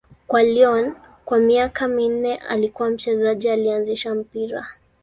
Kwa 0.27 0.43
Lyon 0.43 0.95
kwa 1.25 1.39
miaka 1.39 1.87
minne, 1.87 2.35
alikuwa 2.35 2.89
mchezaji 2.89 3.49
aliyeanzisha 3.49 4.15
mpira. 4.15 4.67